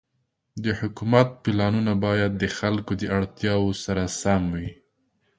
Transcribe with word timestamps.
د 0.63 0.65
حکومت 0.79 1.27
پلانونه 1.43 1.93
باید 2.05 2.31
د 2.37 2.43
خلکو 2.57 2.91
د 3.01 3.03
اړتیاوو 3.17 3.71
سره 3.83 4.03
سم 4.21 4.41
وي. 4.55 4.69